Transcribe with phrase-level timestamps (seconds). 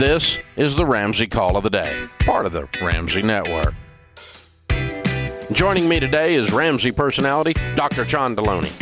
[0.00, 3.74] This is the Ramsey Call of the Day, part of the Ramsey Network.
[5.52, 8.06] Joining me today is Ramsey personality Dr.
[8.06, 8.72] John Deloney.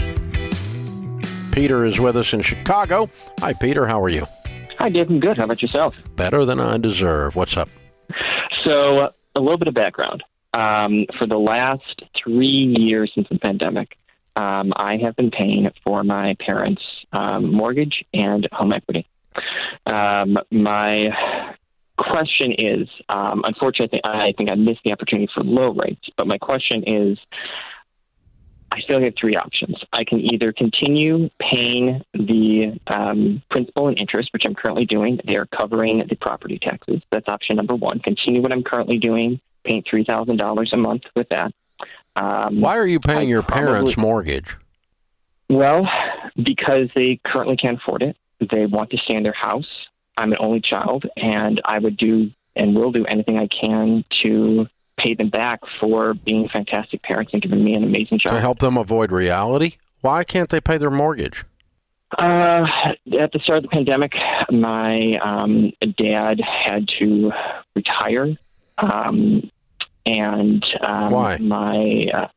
[1.52, 3.11] Peter is with us in Chicago.
[3.40, 3.84] Hi, Peter.
[3.84, 4.26] How are you?
[4.79, 5.11] Hi, Dave.
[5.11, 5.36] I'm good.
[5.36, 5.96] How about yourself?
[6.14, 7.35] Better than I deserve.
[7.35, 7.68] What's up?
[8.64, 10.22] So, uh, a little bit of background.
[10.54, 13.98] Um, for the last three years since the pandemic,
[14.36, 19.08] um, I have been paying for my parents' um, mortgage and home equity.
[19.88, 21.10] Um, my
[21.96, 26.08] question is, um, unfortunately, I think I missed the opportunity for low rates.
[26.16, 27.18] But my question is,
[28.70, 29.76] I still have three options.
[29.92, 35.20] I can either continue paying the um, principal and interest, which I'm currently doing.
[35.27, 37.00] They are covering the property taxes.
[37.11, 37.98] That's option number one.
[38.00, 41.52] Continue what I'm currently doing, paying three thousand dollars a month with that.
[42.14, 44.56] Um, Why are you paying I your probably, parents' mortgage?
[45.48, 45.89] Well,
[46.36, 48.16] because they currently can't afford it.
[48.41, 49.69] They want to stay in their house.
[50.17, 54.67] I'm an only child, and I would do and will do anything I can to
[54.98, 58.34] pay them back for being fantastic parents and giving me an amazing job.
[58.34, 59.77] To help them avoid reality?
[60.00, 61.45] Why can't they pay their mortgage?
[62.17, 62.67] Uh,
[63.19, 64.12] at the start of the pandemic,
[64.50, 67.30] my um, dad had to
[67.77, 68.36] retire.
[68.78, 69.50] Um,
[70.06, 71.36] and um, Why?
[71.36, 72.28] my uh,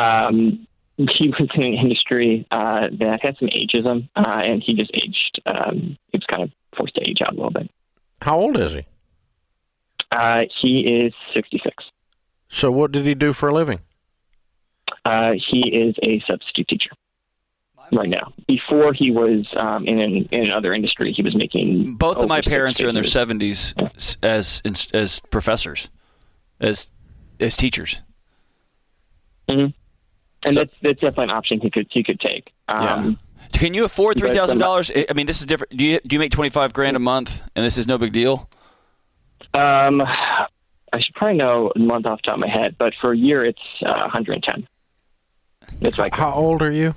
[0.00, 0.66] um,
[1.08, 5.40] he was in an industry uh, that had some ageism, uh, and he just aged.
[5.46, 7.70] Um, he was kind of forced to age out a little bit.
[8.22, 8.86] How old is he?
[10.10, 11.84] Uh, he is 66.
[12.48, 13.78] So, what did he do for a living?
[15.04, 16.90] Uh, he is a substitute teacher
[17.92, 18.32] right now.
[18.46, 21.94] Before he was um, in, an, in another industry, he was making.
[21.94, 24.28] Both of my parents are in their 70s yeah.
[24.28, 24.62] as
[24.92, 25.88] as professors,
[26.60, 26.90] as
[27.38, 28.00] as teachers.
[29.48, 29.70] Mm-hmm.
[30.42, 32.52] And so, that's that's definitely an option he could he could take.
[32.68, 33.48] Um, yeah.
[33.52, 34.90] Can you afford three thousand dollars?
[34.94, 35.76] I mean, this is different.
[35.76, 38.12] Do you do you make twenty five grand a month, and this is no big
[38.12, 38.48] deal?
[39.54, 40.02] Um,
[40.92, 43.16] I should probably know a month off the top of my head, but for a
[43.16, 44.66] year it's uh, 110.
[45.80, 46.14] That's right.
[46.14, 46.94] How old are you?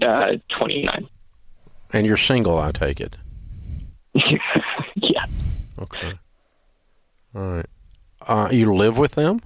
[0.00, 1.08] Uh, 29.
[1.92, 3.16] And you're single, I take it.
[4.14, 5.24] yeah.
[5.80, 6.12] Okay.
[7.34, 7.66] All right.
[8.26, 9.40] Uh, you live with them?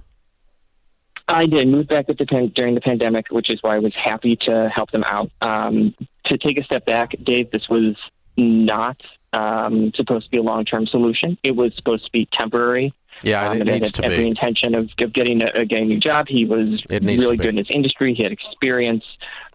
[1.27, 3.93] I did move back with the pan- during the pandemic, which is why I was
[3.95, 5.31] happy to help them out.
[5.41, 5.95] Um,
[6.25, 7.95] to take a step back, Dave, this was
[8.37, 8.97] not
[9.31, 11.37] um, supposed to be a long term solution.
[11.43, 12.93] It was supposed to be temporary.
[13.23, 14.27] Yeah, um, it needs had every be.
[14.27, 16.27] intention of, of getting a, getting a new job.
[16.27, 18.13] He was really good in his industry.
[18.15, 19.05] He had experience.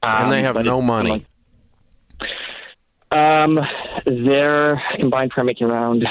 [0.03, 1.27] Um, and they have no it, money.
[3.11, 3.59] Um,
[4.07, 6.07] they're combined making around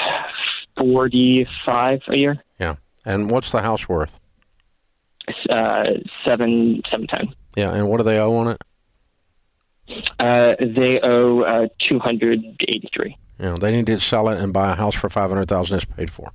[0.76, 2.44] forty-five a year.
[2.60, 4.20] Yeah, and what's the house worth?
[5.50, 5.84] Uh,
[6.24, 7.34] seven seven ten.
[7.56, 8.62] Yeah, and what do they owe on it?
[10.18, 13.16] Uh, they owe uh, two hundred eighty-three.
[13.40, 15.76] Yeah, they need to sell it and buy a house for five hundred thousand.
[15.76, 16.32] It's paid for.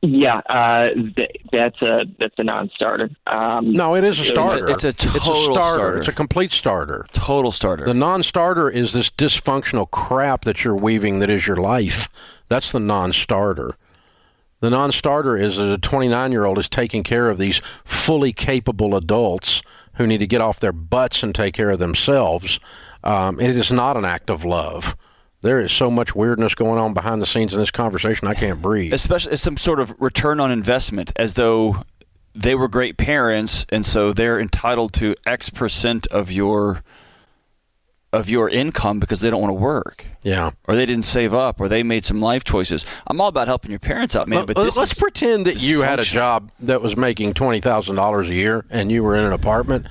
[0.00, 3.10] Yeah, uh, th- that's a that's a non-starter.
[3.26, 4.70] Um, no, it is a starter.
[4.70, 5.78] It's a, it's a total it's a starter.
[5.78, 5.98] starter.
[5.98, 7.06] It's a complete starter.
[7.12, 7.84] Total starter.
[7.84, 12.08] The non-starter is this dysfunctional crap that you're weaving that is your life.
[12.48, 13.76] That's the non-starter.
[14.60, 19.62] The non-starter is that a 29-year-old is taking care of these fully capable adults
[19.94, 22.58] who need to get off their butts and take care of themselves.
[23.04, 24.96] Um, it is not an act of love
[25.40, 28.26] there is so much weirdness going on behind the scenes in this conversation.
[28.26, 28.92] I can't breathe.
[28.92, 31.84] Especially some sort of return on investment, as though
[32.34, 36.82] they were great parents, and so they're entitled to X percent of your
[38.12, 40.06] of your income because they don't want to work.
[40.22, 40.52] Yeah.
[40.66, 42.86] Or they didn't save up or they made some life choices.
[43.06, 46.00] I'm all about helping your parents out, man, but let's is, pretend that you had
[46.00, 49.86] a job that was making $20,000 a year and you were in an apartment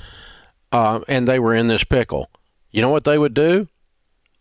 [0.71, 2.29] uh, and they were in this pickle.
[2.71, 3.67] You know what they would do?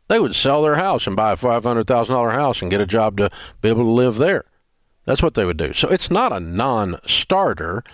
[0.08, 3.30] They would sell their house and buy a $500,000 house and get a job to
[3.60, 4.44] be able to live there.
[5.04, 5.72] That's what they would do.
[5.72, 7.84] So it's not a non starter.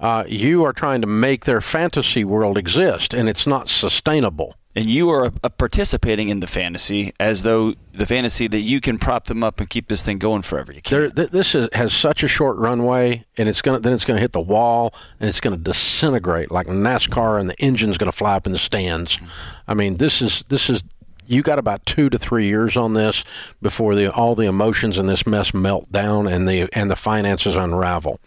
[0.00, 4.56] Uh, you are trying to make their fantasy world exist, and it's not sustainable.
[4.74, 8.80] And you are a, a participating in the fantasy as though the fantasy that you
[8.80, 10.72] can prop them up and keep this thing going forever.
[10.72, 11.14] You can't.
[11.14, 14.20] There, this is, has such a short runway, and it's gonna then it's going to
[14.20, 18.16] hit the wall, and it's going to disintegrate like NASCAR, and the engine's going to
[18.16, 19.16] fly up in the stands.
[19.16, 19.26] Mm-hmm.
[19.68, 20.82] I mean, this is this is
[21.26, 23.24] you got about two to three years on this
[23.60, 27.56] before the all the emotions in this mess melt down and the and the finances
[27.56, 28.20] unravel.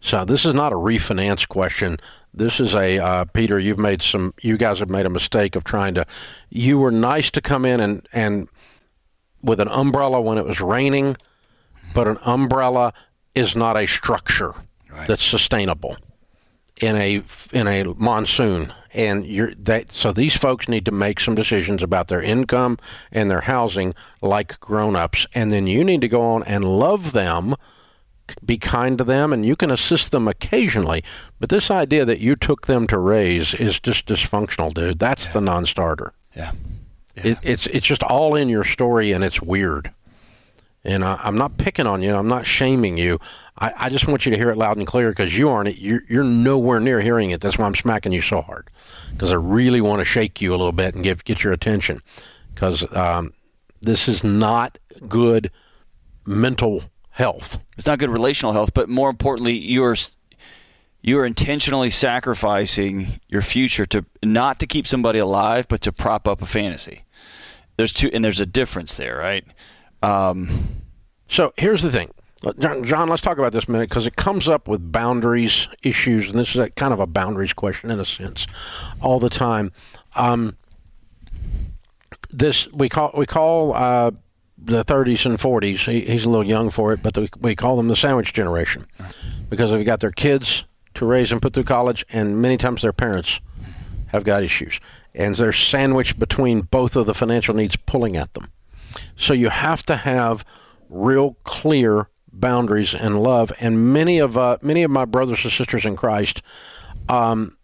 [0.00, 1.98] So this is not a refinance question.
[2.36, 3.58] This is a uh, Peter.
[3.58, 4.34] You've made some.
[4.42, 6.06] You guys have made a mistake of trying to.
[6.50, 8.48] You were nice to come in and and
[9.42, 11.16] with an umbrella when it was raining,
[11.94, 12.92] but an umbrella
[13.34, 14.54] is not a structure
[14.90, 15.08] right.
[15.08, 15.96] that's sustainable
[16.80, 17.22] in a
[17.52, 22.08] in a monsoon and you're that so these folks need to make some decisions about
[22.08, 22.78] their income
[23.10, 27.54] and their housing like grown-ups and then you need to go on and love them
[28.44, 31.02] be kind to them and you can assist them occasionally
[31.40, 35.32] but this idea that you took them to raise is just dysfunctional dude that's Yeah.
[35.34, 36.52] the non-starter Yeah.
[37.16, 39.92] it, it's it's just all in your story and it's weird
[40.84, 42.14] and I, I'm not picking on you.
[42.14, 43.18] I'm not shaming you.
[43.58, 45.76] I, I just want you to hear it loud and clear because you aren't.
[45.78, 47.40] You're, you're nowhere near hearing it.
[47.40, 48.70] That's why I'm smacking you so hard
[49.10, 52.02] because I really want to shake you a little bit and give get your attention
[52.54, 53.32] because um,
[53.82, 55.50] this is not good
[56.24, 57.58] mental health.
[57.76, 59.96] It's not good relational health, but more importantly, you're
[61.02, 66.42] you're intentionally sacrificing your future to not to keep somebody alive, but to prop up
[66.42, 67.04] a fantasy.
[67.76, 69.44] There's two, and there's a difference there, right?
[70.02, 70.82] Um,
[71.28, 72.12] So here's the thing.
[72.44, 76.28] Uh, John, John, let's talk about this minute because it comes up with boundaries issues,
[76.28, 78.46] and this is a, kind of a boundaries question in a sense,
[79.00, 79.72] all the time.
[80.14, 80.56] Um,
[82.30, 84.10] this we call we call uh,
[84.66, 85.90] the 30s and 40s.
[85.90, 88.86] He, he's a little young for it, but the, we call them the sandwich generation
[89.48, 90.64] because they've got their kids
[90.94, 93.40] to raise and put through college, and many times their parents
[94.08, 94.80] have got issues,
[95.14, 98.50] and they're sandwiched between both of the financial needs pulling at them.
[99.16, 100.44] So you have to have
[100.88, 103.52] real clear boundaries and love.
[103.60, 106.42] And many of uh, many of my brothers and sisters in Christ
[107.08, 107.56] um,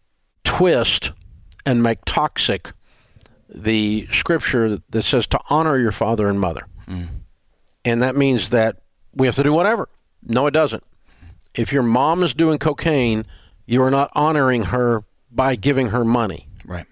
[0.44, 1.12] twist
[1.64, 2.72] and make toxic
[3.48, 6.66] the scripture that says to honor your father and mother,
[7.84, 8.82] and that means that
[9.14, 9.88] we have to do whatever.
[10.22, 10.84] No, it doesn't.
[11.54, 13.26] If your mom is doing cocaine,
[13.66, 16.48] you are not honoring her by giving her money.
[16.64, 16.86] right.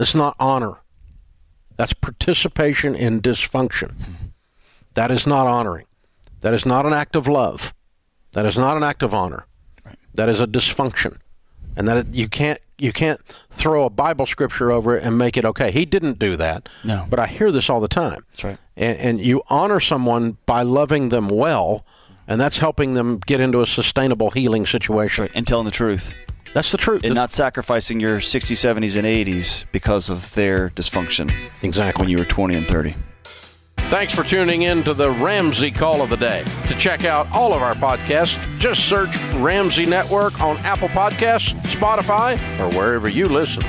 [0.00, 0.74] It's not honor.
[1.76, 3.94] That's participation in dysfunction.
[4.94, 5.86] That is not honoring.
[6.40, 7.74] That is not an act of love.
[8.32, 9.46] That is not an act of honor.
[10.14, 11.18] That is a dysfunction,
[11.76, 13.20] and that it, you can't you can't
[13.50, 15.70] throw a Bible scripture over it and make it okay.
[15.70, 16.68] He didn't do that.
[16.84, 17.06] No.
[17.08, 18.20] But I hear this all the time.
[18.30, 18.58] That's right.
[18.78, 21.84] And, and you honor someone by loving them well,
[22.26, 25.28] and that's helping them get into a sustainable healing situation.
[25.34, 26.14] And telling the truth,
[26.54, 27.02] That's the truth.
[27.04, 31.30] and not sacrificing your 60s, 70s, and 80s because of their dysfunction
[31.62, 32.00] exactly.
[32.02, 32.94] when you were 20 and 30.
[33.90, 36.44] Thanks for tuning in to the Ramsey Call of the Day.
[36.68, 42.34] To check out all of our podcasts, just search Ramsey Network on Apple Podcasts, Spotify,
[42.60, 43.62] or wherever you listen.